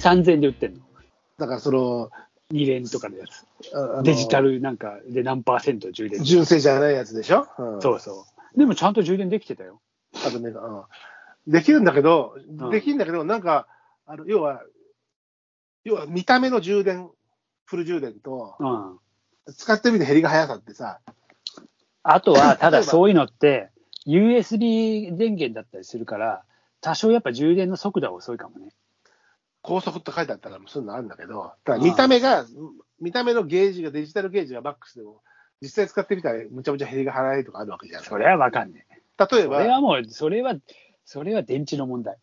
[0.00, 0.80] 3000で売ってんの？
[1.38, 2.10] だからその、
[2.52, 3.46] 2連とかのやつ。
[4.02, 6.22] デジタルなんかで何パーセント充電？
[6.24, 8.58] 純正じゃないやつでしょ、うん、そうそう。
[8.58, 9.80] でもちゃんと充電できてたよ。
[10.26, 10.82] あとね、うん
[11.46, 13.66] できるんだけど、んできるんだけど、なんか、
[14.06, 14.62] あの要は、
[15.84, 17.10] 要は見た目の充電、
[17.64, 18.98] フル充電と、うん。
[19.56, 21.00] 使ってみて減りが速さってさ、
[22.02, 23.70] あとは、 ただそういうのって、
[24.06, 26.44] USB 電源だったりするから、
[26.80, 28.72] 多少やっぱ充電の速度は遅いかもね。
[29.62, 32.46] 高速って書いてあったら、そういうのあるんだけど、ただ見た目が、
[33.00, 35.22] 見た目のゲージが、デジタルゲージがマックスでも、
[35.60, 38.02] 実際使ってみたら、むちゃむちゃ減りが早いとかあるわけじゃん。
[38.02, 38.94] それはわかんねえ。
[39.18, 40.54] 例えそれば、はもう、それは、
[41.04, 42.16] それは電池の問題。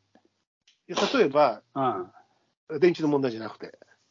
[0.89, 1.81] いや例えば、う
[2.75, 2.79] ん。
[2.79, 3.67] 電池の問題じゃなくて。
[3.67, 3.69] っ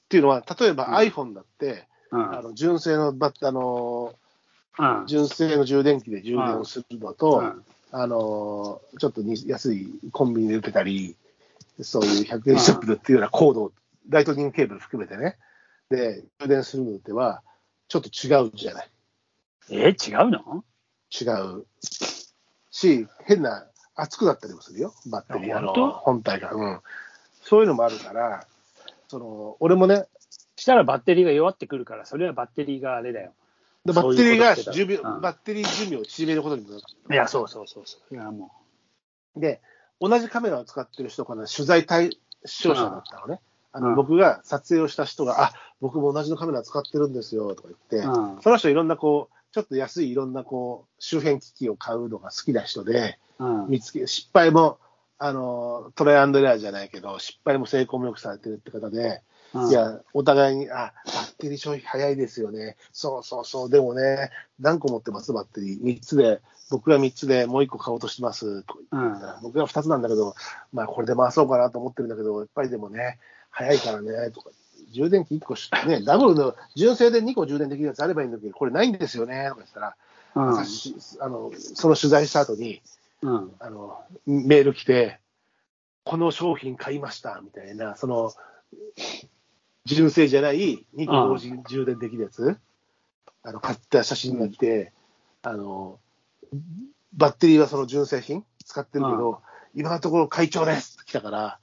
[0.08, 2.38] ていうのは、例えばうん iPhone だって、うん。
[2.38, 4.14] あの純正のバッあの
[4.78, 5.06] うん。
[5.06, 11.16] 純正の充電器で充電をするのと、うんあのちょっとに安いコンビニで売ってたり、
[11.82, 13.72] そういう100円ショップで売ってるようなコード、
[14.08, 15.36] ライトニングケーブル含めてね、
[15.90, 17.42] で、充電するのでは、
[17.88, 18.90] ちょっと違うじゃない。
[19.70, 20.64] え、違うの？
[21.10, 21.24] 違
[21.58, 21.66] う
[22.70, 26.52] し、変な、熱くなったりもするよ、バッテリー、あのあ本体が。
[26.52, 26.80] うん。
[27.42, 28.46] そういうのもあるから、
[29.08, 30.06] その俺もね、
[30.56, 33.32] したらバッテリーが弱ってくるから、それはバッテリーがあれだよ。
[33.84, 36.82] でバッテリーがバッテリー寿命を縮めることにもなる。
[37.10, 38.14] いや、そうそうそうそう。
[38.14, 38.50] いや、も
[39.36, 39.60] で、
[40.00, 43.40] 同じカメラを使ってる人から取材対象者だったのね。
[43.72, 48.10] あのうん僕が撮影をした人が、あ僕も同じのカメラ使ってるんですよとか言って、う。
[48.10, 48.42] うん。
[48.42, 53.68] その人いろんなこう、ちょっと安いいろんなこう、周辺機器を買うのが好きな人で、うん。
[53.68, 54.78] 見つけ、失敗も、
[55.18, 59.22] あの、トライアンドレアじゃないけど、失敗も成功もよくされてるって方で、
[59.54, 62.76] うんいや、お互いに、あ、バッテリー消費早いですよね。
[62.92, 63.70] そうそうそう。
[63.70, 64.30] でもね、
[64.60, 65.32] 何個持ってます？
[65.32, 65.82] バッテリー。
[65.82, 66.40] 3つで、
[66.70, 68.62] 僕が3つでもう1個買おうとしてます。
[68.62, 70.34] とか言ったら僕が2つなんだけど、
[70.72, 73.18] まあこれで回そうかなと思ってるんだけど、やっぱりでもね、
[73.50, 74.50] 早いからね、とか。
[74.92, 79.96] 充電器1個し、ね、 ダブルの純正で2個充電できるやつあればいいんだけど、これないんですよね、とか言ったら、
[80.34, 80.58] うん。
[80.58, 82.82] あのその取材した後に、
[83.22, 83.52] うん。
[83.58, 85.18] あの、メール来て、
[86.04, 88.32] この商品買いました、みたいな、その、
[89.86, 92.58] 純正じゃない2個同時に充電できるやつ、
[93.42, 94.92] あの、買った写真が来て、
[95.42, 95.98] あの、
[97.14, 98.44] バッテリーはその純正品？
[98.64, 99.40] 使ってるけど、
[99.74, 101.58] 今のところ会長ですって来たから、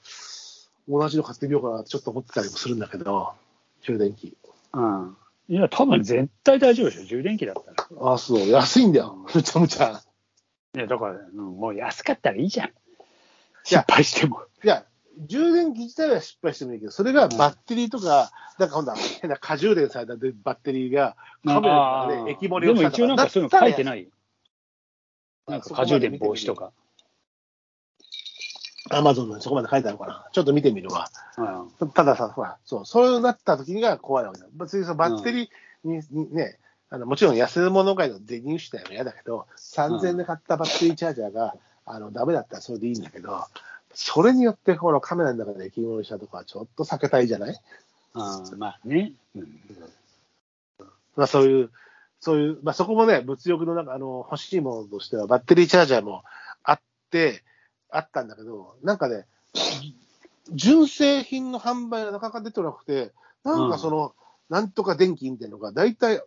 [0.88, 3.34] 同じの買ってみようかなってちょっと思ってたりもするんだけど、
[3.82, 4.38] 充電器。
[4.74, 5.18] うん。
[5.50, 8.10] いや、多分絶対大丈夫でしょ、充電器だったら。
[8.10, 9.26] ああ、そう、安いんだよ。
[9.36, 10.02] むちゃむちゃ。
[10.76, 12.72] いや、だから、うんもう安かったらいいじゃん。
[13.64, 14.42] 失や敗しても。
[14.64, 14.86] いや、
[15.18, 21.16] 充電器自体は失敗してもいいけど、それがバッテリーとか、なんか今度は変な過充電されたバッテリーが
[21.46, 23.86] カメラの中で液漏れをしたとかでも一応なんかそういうの書いてい。
[23.86, 24.10] ないよ。
[25.48, 26.72] なんか過充電防止とか。
[28.90, 30.28] アマゾンのそこまで書いてあるかな。
[30.32, 31.10] ちょっと見てみるわ。
[31.80, 31.90] うん。
[31.92, 34.48] たださ、ほら、そう、そうなった時が怖いわけだ。
[34.54, 36.60] 別にそのバッテリーに,、にね、
[36.90, 43.44] あのもちろん安物買いのデニューシュタイは嫌だけど、3000円で買ったバッテリーチャージャーが、あのダメだったらそれでいいんだけど、
[43.94, 47.56] それによってこのカメラの中で液漏れしたとかはちょっと避けたいじゃない？
[48.16, 49.14] うん、まあね。
[49.36, 49.60] うん。
[51.16, 51.72] まあ、そういう、
[52.20, 56.24] そういう、まあ、そこもね、物欲の中、あの、欲しいものとしては、バッテリーチャージャーも
[56.64, 57.44] あって、
[57.90, 59.28] あったんだけど、なんかね、
[60.52, 63.12] 純正品の販売がなかなか出てなくて、
[63.44, 64.16] なんかその、
[64.50, 66.24] なんとか電気みたいなのが、大体、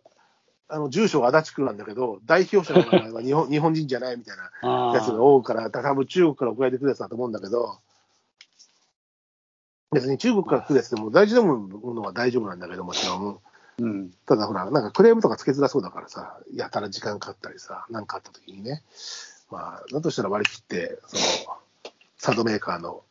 [0.69, 7.79] あの、住所が足立区なんだけど、代表者の名前は日本 日本人じゃないみたいなあやつが多いから、多分中国から送られてくるやつだと思うんだけど、
[9.91, 11.57] 別に中国から来るやつでも大事なも
[11.93, 13.39] のは大丈夫なんだけど、もちろん。
[13.79, 14.11] うん。
[14.25, 18.83] ただほら、なんかクレームとかつけづらそうだからさ、やたら時間かかったりさ、なんかあった時にね、
[19.49, 21.15] まあ、だとしたら割り切って、そ
[21.49, 21.57] の、
[22.17, 23.03] サードメーカーの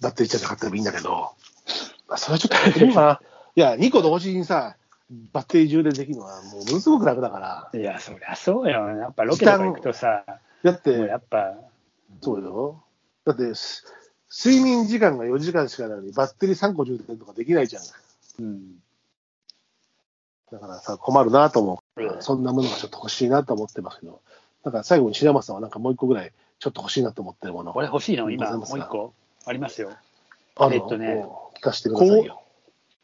[0.00, 1.32] バッテリーチャージ買ってもいいんだけど、
[2.08, 3.20] まあ、それはちょっとやってみようかな。
[3.54, 4.76] いや、2個同時にさ、
[5.32, 8.88] バッテリー充電できるのはもうものすごく楽だから、いや、そりゃそうよ。
[8.88, 10.24] やっぱロケとか行くとさ、
[10.62, 11.54] だっもうやて、っぱ、
[12.20, 12.82] そうよ。
[13.24, 13.84] だって、す
[14.30, 17.82] 睡眠時間が4時間しかないのに、バッテリー3個充電とかできないじゃん。
[18.40, 18.74] うん。
[20.52, 22.02] だからさ、困るなと思う。
[22.02, 24.20] うんそんなものがちょっと欲しいなと思ってますけど、
[24.64, 27.72] だから最後に白山さんはなんかもう一個ぐらいちょっと欲しいなと思ってるもの。
[27.72, 28.30] これ欲しいの？
[28.30, 29.14] 今、もう一個？
[29.46, 29.90] ありますよ。
[30.70, 31.24] えっとね
[31.56, 32.42] 聞かせてくださいよ。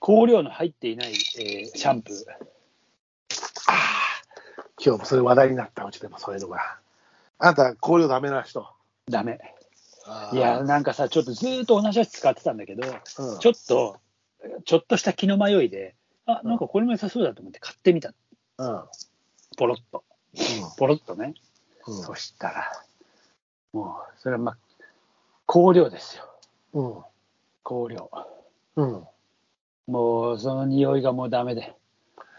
[0.07, 2.15] 香料の入っていない、えーシャンプー。
[3.69, 6.79] ああ、今日もそれ話題になったうちでもそういうのが。
[7.39, 8.67] あなた、香料ダメな人？
[9.09, 9.39] ダメ。
[10.35, 13.97] いや、なんかさ、ちょっとずーっと同じやつ使ってたんだけど、うんちょっと、
[14.67, 15.95] ちょっとした気の迷いで、
[16.27, 18.13] あ、なんかこれも良さそうだと思って買ってみた。
[18.59, 18.83] うん。
[19.57, 20.05] ポロッと。
[20.77, 21.33] ポロッとね。
[21.87, 22.73] うんそしたら、
[23.73, 24.57] もう、それはまあ、
[25.47, 26.29] 香料ですよ。
[26.75, 26.95] うん。
[27.65, 28.11] 香料。
[28.77, 29.07] うん。
[29.87, 31.75] もう、その匂いがもうダメで。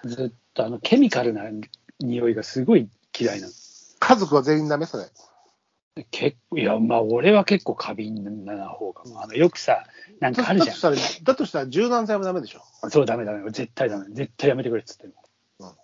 [0.04, 1.44] ずっと、あの、ケミカルな
[2.00, 3.54] 匂いがすごい嫌いなの。
[4.00, 5.06] 家族は全員ダメそれ。
[6.12, 9.22] 結構、いや、まあ、俺は結構過敏な方かも。
[9.22, 9.86] あの、よくさ、
[10.20, 10.96] なんだかあるじゃんだと。
[10.98, 12.62] したら、だとしたら柔軟剤もダメでしょ。
[12.90, 13.50] そう、ダメダメ。
[13.52, 14.06] 絶対ダメ。
[14.10, 15.16] 絶対やめてくれっつってんの
[15.60, 15.76] うん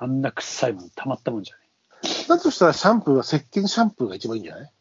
[0.00, 1.62] あんな臭いものたまったもんじゃね
[2.28, 4.72] だとしたらシャンプーは石鹸シャンプーが一番いいんじゃない？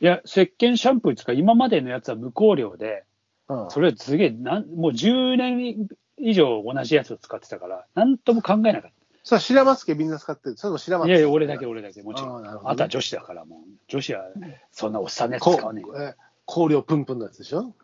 [0.00, 0.04] え。
[0.04, 3.04] いや、石鹸シャンプーっていうか、今までのやつは無香料で、
[3.48, 3.70] うん。
[3.70, 8.90] それすげえ、なんもう10年以上同じやつを使ってたから、なんとも考えなかっ
[9.24, 10.56] さあ、白松家みんな使ってる。
[10.56, 10.98] それも白た。
[11.00, 12.46] 松いやいや、俺だけ、俺だけ、もちろん。
[12.46, 13.58] あねあとは女子だから、もう。
[13.86, 14.24] 女子は、
[14.72, 16.14] そんなおっさんのやつこ使わねえ
[16.46, 17.74] 香料プンプンのやつでしょ？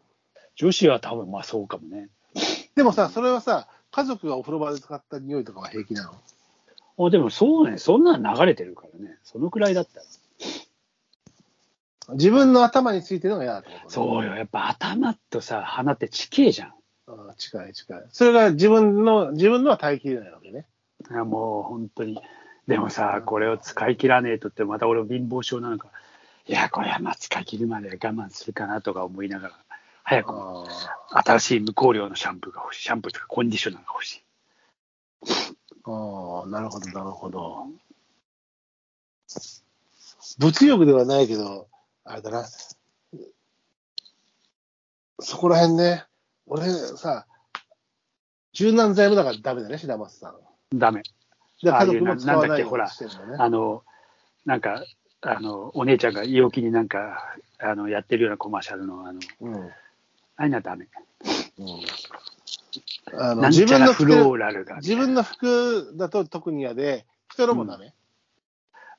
[0.57, 2.09] 女子は多分、まあそうかもね。
[2.77, 7.07] でもさ、それはさ、家族がお風呂場で使った匂いとかは平気なの？
[7.07, 9.19] あでもそうね、そんなん流れてるからね。
[9.23, 10.07] そのくらいだったら。
[12.11, 14.35] 自分の頭についてるのが嫌だってことねそうよ。
[14.35, 16.69] やっぱ頭とさ、鼻って地形じゃん。
[17.07, 18.05] ああ近い近い。
[18.11, 20.67] それが自分の、自分のは耐えきれないわけね。
[21.11, 22.21] いやもう本当に。
[22.67, 25.89] でもさ、これを使い切らねえとって、また俺貧乏症なのか。
[26.47, 29.55] いや、これはまあ使い切るまで我慢するかなとか思いながら、
[30.03, 30.65] 早くあ
[31.25, 32.83] 新しい無香料のシャンプーが欲しい。
[32.85, 34.23] シャンプーとかコンディショナーが欲しい。
[35.85, 37.67] ああ、なるほど、なるほど。
[40.39, 41.69] 物欲ではないけど、
[42.05, 42.47] あれだな。
[45.21, 46.05] そこら辺ね、
[46.47, 47.27] 俺さ、
[48.53, 50.79] 柔軟剤もだからダメだね、白松さん。
[50.79, 51.03] ダメ。
[51.63, 53.37] で家族も使わないようななんだっにしてるのね。
[53.39, 53.83] あの、
[54.45, 54.85] なんか、
[55.23, 59.55] あの、お姉ちゃんが陽気になんか、あの、やってるようなコマーシャルの、あの、うん。
[59.57, 59.71] あ
[60.37, 60.89] あいうのはダメ。
[61.59, 61.67] うん、
[63.49, 64.77] 自分の服ローラルが。
[64.77, 67.95] 自分の服だと特に嫌で、人のもダメ。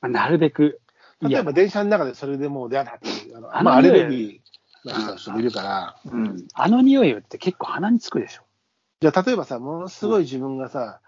[0.01, 0.81] まあなるべく、
[1.21, 8.43] 例えば電車の中でそれでもう嫌だっていう、あのまあ、アレルギーな人もいるから、うん、あの匂いって結構鼻につくでしょ。
[9.01, 10.99] じゃあ例えばさ、ものすごい自分がさ、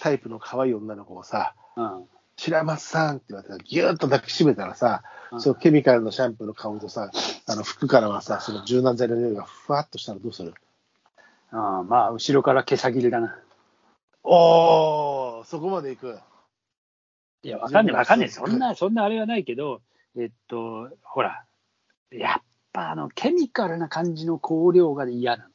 [0.00, 2.04] タイプの可愛い女の子をさ、うん。
[2.36, 7.10] 白松さんって言われたら、ぎゅーっと抱きしめたらさ、うんそのケミカルのシャンプーの香りとさ、
[7.46, 10.54] あの服からはさ、その柔軟剤の匂いがふわっとしたらどうする？
[11.50, 13.38] ああまあ、後ろから毛先切りだな。
[14.24, 16.18] おー、そこまで行く。
[17.42, 18.28] いや、わかんない、わかんない。
[18.28, 19.82] そんな、そんなあれはないけど、
[20.16, 21.44] えっと、ほら、
[22.10, 22.42] やっ
[22.72, 25.48] ぱあの、ケミカルな感じの香料が嫌な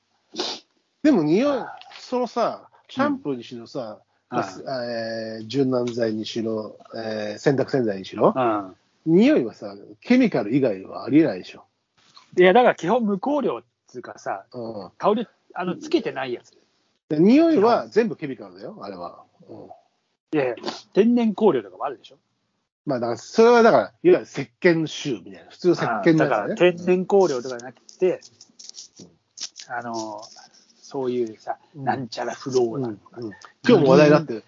[1.04, 1.66] でも匂い、
[2.00, 8.75] そのさ、シャンプーにしろさ、うんえー柔軟剤にしろ、えー洗濯洗剤にしろ、の。
[9.06, 11.63] 匂いはさ、ケミカル以外はありえないでしょ。
[12.36, 12.44] うん。
[12.44, 16.51] いや、だから基本無香料っていうかさ、うん香り、あの、つけてないやつ。
[17.07, 19.24] で匂いは全部ケミカルだよ、あれは。
[19.48, 19.68] うん、
[20.33, 20.56] いやいや
[20.94, 22.18] 天然香料とかもあるでしょ？
[22.85, 26.71] まあ、だから、それはだから、いわゆる石鹸臭みたいな、普通の石鹸のだからやつね。
[26.71, 28.21] 天然香料とかじゃなくて、
[29.68, 30.21] あの、
[30.81, 33.31] そういうさ、うんなんちゃらフローうんラルうん
[33.68, 34.44] 今日も話題になってる、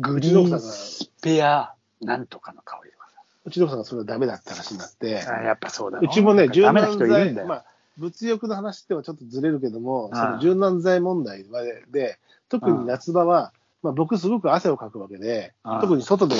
[0.00, 3.06] グリーンスペアなんとかの香りとか
[3.44, 5.36] うちの奥さんがそれはダメだった話になって、さ。
[5.38, 7.32] あやっぱそうだうちもね、柔軟剤。
[7.46, 7.64] まあ、
[7.96, 13.52] 物欲の話ってはちょっとずれるけども、その柔軟剤問題で、で特に夏場は、
[13.84, 16.34] まあ、僕すごく汗をかくわけで特に外で、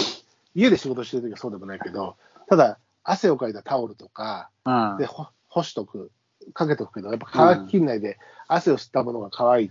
[0.55, 2.17] 家で仕事してるときはそうでもないけど、
[2.49, 6.11] ただ、汗をかいたタオルとか、うんで、ほ干しとく、
[6.55, 9.71] かけとくけど、やっぱ乾ききんないで、汗を吸ったものが乾い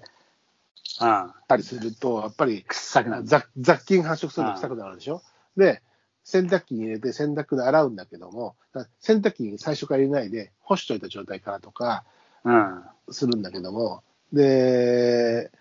[1.02, 1.34] うん。
[1.48, 3.24] たりすると、やっぱり臭くなる。
[3.24, 5.24] 雑雑菌繁殖すると臭くなるでしょ？
[5.58, 5.82] で、
[6.24, 12.04] 洗濯機に入れて洗濯で洗うんだけども、だ洗濯機に最初から入れないで干しといた状態からとか
[12.44, 12.84] うん。
[13.10, 15.52] するんだけども、で、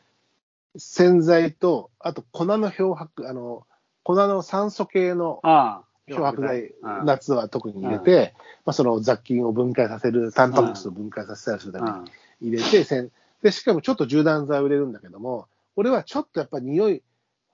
[0.77, 3.67] 洗剤と、あと粉の漂白、あの、
[4.03, 5.93] 粉の酸素系のああ。
[6.07, 12.05] 漂白剤、うん夏は特に入れて、まあ、その雑菌を分解させる、タンパク質を分解させたりするためにうん
[12.41, 13.11] 入れて、せん
[13.43, 17.03] で、しかもちょっと柔軟剤を入れるんだけども、俺はちょっとやっぱ匂い、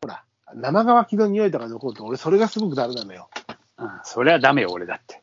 [0.02, 3.28] ほら、生乾きの匂いとか残ると、俺それがすごくダメなのよ。
[3.78, 3.90] うん。
[4.04, 5.22] それはダメよ、俺だって。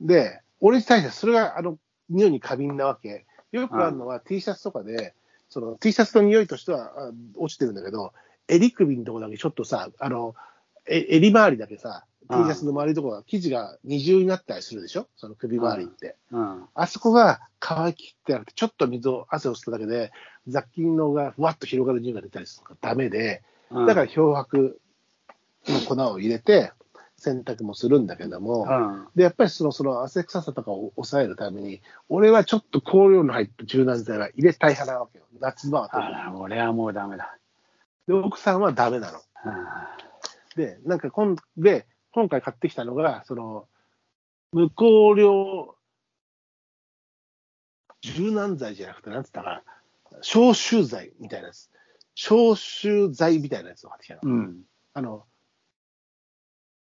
[0.00, 3.26] で、俺に対してそれが、あの、匂いに過敏なわけ。
[3.52, 5.14] よくあるのは T シャツとかで、
[5.48, 8.12] その T シャツの匂いとしてはあ落ちてるんだけど、
[8.48, 10.34] 襟首のところだけちょっとさ、あの、
[10.88, 15.06] え襟周りだけさ、T シャツの周りのところが生地が二重になったりするでしょ？
[15.16, 16.16] その首周りって。
[16.32, 16.64] うん。
[16.74, 20.10] あそこが乾きってなくて、ちょっと水を、汗を吸っただけで、
[20.48, 24.80] 雑菌のがふわっと広がる匂いが出たりするからダメで、うんだから漂白
[25.66, 26.72] の粉を入れて、
[27.26, 29.08] 洗濯もするんだけども、うん。
[29.16, 35.24] で、やっぱりその、その汗臭さとかを抑えるために、俺はちょっと香料の入った柔軟剤は入れたい派なわけよ。
[35.40, 36.04] 夏場は特に。
[36.06, 37.36] あら、俺はもうダメだ。
[38.06, 39.18] で、奥さんはダメなの。
[39.18, 39.22] うん
[40.56, 43.68] で、なんか今で、今回買ってきたのが、その、
[44.52, 45.76] 無香料
[48.00, 49.62] 柔軟剤じゃなくて、なんつったか
[50.10, 51.68] な、消臭剤みたいなやつ。
[52.14, 54.20] 消臭剤みたいなやつを買ってきたの。
[54.22, 54.62] うん。
[54.94, 55.26] あの、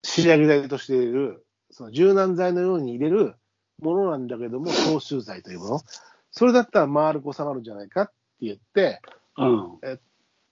[0.06, 3.34] 仕上げ剤として入れる、その柔軟剤のように入れる
[3.82, 5.82] ものなんだけども、消臭剤というもの。
[6.32, 9.02] それだったら丸く収まるんじゃないかって言って、
[9.36, 9.80] うん。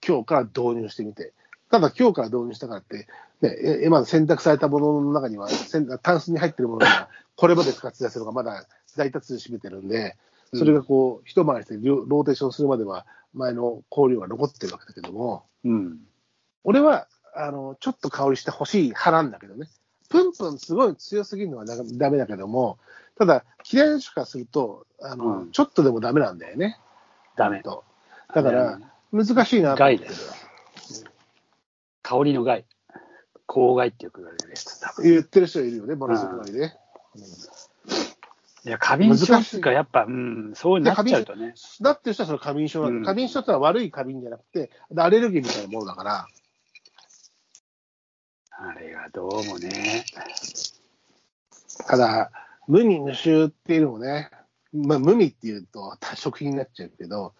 [0.06, 1.32] 今日から導入してみて。
[1.70, 3.06] ただ今日から導入したからって、
[3.40, 10.16] ね、えまだ選択されたものの中には、せんタンスに入ってるものが、これまで使ってたやつがまだ大多数占めてるんで、
[10.52, 15.98] それがこう、一回りしてロローテーションするまでは、前の香料が残ってるわけだけども、うん。
[16.64, 19.68] 俺は、あの、ちょっと香りしてほしい派なんだけどね。
[20.08, 22.78] プンプンすごい強すぎるのはだダメだけども、
[23.18, 26.78] ただ、嫌いな人からすると、あの、うんちょっとでもダメなんだよね。
[27.36, 27.62] ダメ。
[27.62, 27.84] と
[28.34, 28.78] だから、
[29.12, 31.04] 難しいな害です。
[32.02, 32.64] 香りの害。
[33.46, 34.54] 香害ってよく言われる
[35.02, 36.76] 言ってる人いるよね、ものすごいね。
[38.66, 41.54] いや、過敏症っていうか、やっぱ、うん、そうなっちゃうとね。
[41.82, 46.26] だってしたらその過敏症過敏症ってのは悪い過敏じゃなくて、アレルギーみたいなものだから、
[48.56, 50.04] あれがどうもね。
[51.86, 52.30] ただ、
[52.68, 54.30] 無味無臭っていうのもね、
[54.72, 57.34] まあ、無味っていうと多食品になっちゃうけど、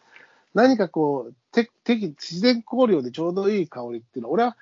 [0.55, 4.57] 何かこう、て適自然香料でちょうどいい香りっていうのは、俺は、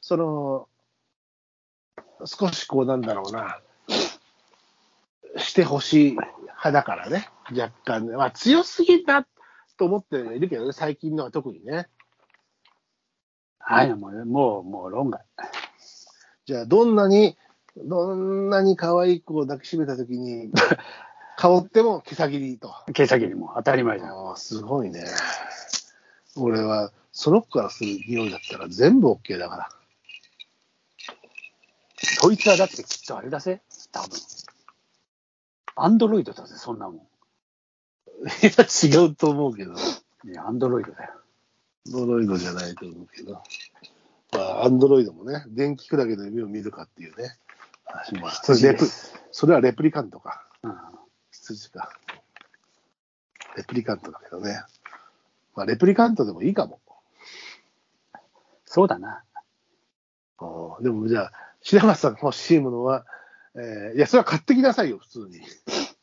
[0.00, 0.68] その、
[2.24, 3.60] 少しこうなんだろうな、
[5.36, 8.16] してほしい派だからね、若干ね。
[8.16, 9.26] まあ強すぎだ
[9.76, 11.88] と思ってはいるけどね、最近のは特にね。
[13.58, 15.24] はい、もう、もう、もう論外。
[16.50, 17.36] じゃあ、どんなに、
[17.76, 20.50] どんなに可愛い子を抱きしめたときに、
[21.38, 22.74] 香っても毛先りと。
[22.92, 24.26] 毛先にも当たり前じゃん。
[24.30, 25.04] ああ、すごいね。
[26.34, 29.68] 俺は、その子からする匂いだったら全部 OK だから。
[32.20, 33.62] そいつはだってきっとあれだぜ。
[33.92, 34.18] 多分。
[35.76, 36.96] アンドロイドだぜ、そんなもん。
[36.96, 37.00] い
[38.42, 39.74] や、違うと思うけど。
[40.24, 41.12] いや、アンドロイドだよ。
[41.86, 43.40] アンドロイドじゃないと思うけど。
[44.32, 47.36] まあ、アンドロイドもね、電気砕けの夢を見るかっていうね。
[48.20, 48.84] まあ、それレプ
[49.32, 50.46] それはレプリカントか。
[50.62, 50.74] うん。
[51.32, 51.92] 羊か。
[53.56, 54.60] レプリカントだけどね。
[55.56, 56.80] まあ、レプリカントでもいいかも。
[58.64, 59.24] そうだな。
[60.38, 63.04] あーでもじゃあ、白松さんが欲しいものは、
[63.56, 65.38] えーいや、それは買ってきなさいよ、普通に。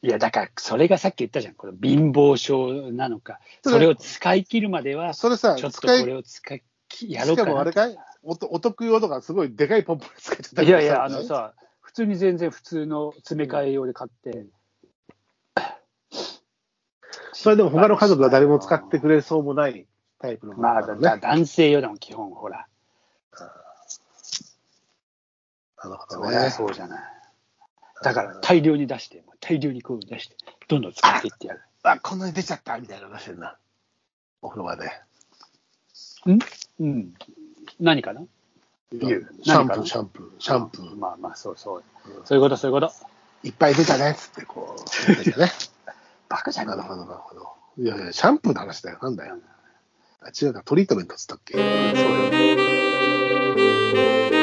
[0.01, 1.53] いや、だから、それがさっき言ったじゃん。
[1.55, 3.39] これ、貧乏症なのか。
[3.63, 6.63] それを使い切るまでは、それさ、ちょっとこれを使い、
[7.07, 7.71] やろうかなしかもあれ。
[7.71, 7.97] かい？
[8.27, 14.45] おとお得用とかすごいでかいポンプ使ってたいやいや、あの、さ、普通に全然普通の詰め替え用で買って、
[17.31, 19.87] それでも他の家族が誰も使ってくれそうもない
[20.19, 22.67] タイプのものまあ、男性用でも基本、ほら。
[25.77, 26.49] なるほどね。
[26.49, 27.03] そうじゃない。
[28.03, 30.35] だから、大量に出して、大量にこう出して、
[30.67, 31.61] どんどん使っていってやる。
[31.83, 33.57] あ、こんなに出ちゃったみたいなの出してるな。
[34.41, 34.91] お風呂場で。
[36.27, 36.39] ん？
[36.79, 37.13] うん。
[37.79, 38.21] 何かな？
[38.91, 40.95] シャンプー、シャンプー、シャンプー。
[40.95, 41.83] まあまあ、そうそう。
[42.25, 42.91] そういうこと、そういうこと。
[43.43, 45.51] いっぱい出たねっつって、こう、出てね。
[46.29, 46.67] バカじゃん。
[46.67, 47.47] なるほど、なるほど。
[47.77, 48.99] いやいや、シャンプーの話だよ。
[49.01, 49.37] なんだよ。
[50.21, 51.53] あ違うか、トリートメントっつったっけ？
[51.53, 51.63] そう
[54.31, 54.36] よ。